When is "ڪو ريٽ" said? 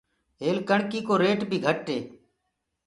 1.07-1.39